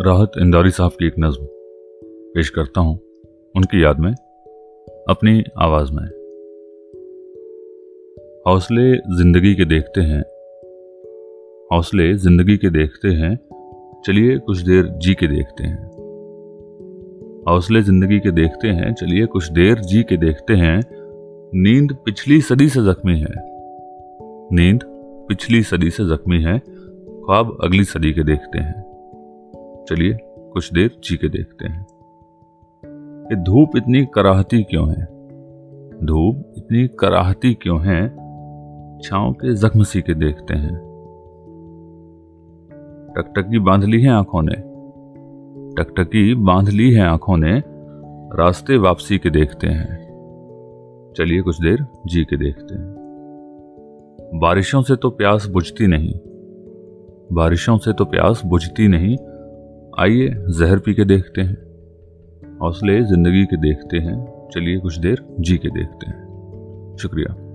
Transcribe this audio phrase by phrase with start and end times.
[0.00, 1.46] राहत इंदौरी साहब की एक नज्म
[2.34, 2.98] पेश करता हूँ।
[3.56, 4.12] उनकी याद में,
[5.08, 6.04] अपनी आवाज़ में।
[8.46, 10.22] हौसले ज़िंदगी के देखते हैं।
[11.72, 13.36] हौसले ज़िंदगी के देखते हैं।
[14.06, 15.86] चलिए कुछ देर जी के देखते हैं।
[17.48, 20.80] हौसले ज़िंदगी के देखते हैं। चलिए कुछ देर जी के देखते हैं।
[21.54, 23.34] नींद पिछली सदी से जख्मी है।
[24.52, 24.80] नींद
[25.28, 28.85] पिछली सदी से जख्मी है। ख्वाब अगली सदी के देखते हैं।
[29.88, 31.86] चलिए कुछ देर जी के देखते हैं।
[33.24, 35.04] ये धूप इतनी कराहती क्यों है?
[36.04, 38.08] धूप इतनी कराहती क्यों है?
[38.98, 40.74] छाओ के जख्म सी के देखते हैं।
[43.16, 44.54] टकटकी बाँध ली है आँखों ने।
[45.74, 47.62] टकटकी बाँध ली है आँखों ने।
[48.38, 50.06] रास्ते वापसी के देखते हैं।
[51.16, 52.94] चलिए कुछ देर जी के देखते हैं।
[54.34, 56.14] बारिशों से तो प्यास बुझती नहीं।
[57.32, 59.16] बारिशों से तो प्यास बुझती नहीं।
[60.00, 61.56] आइए जहर पी के देखते हैं।
[62.62, 67.45] हौसले ज़िंदगी के देखते हैं। चलिए कुछ देर जी के देखते हैं। शुक्रिया।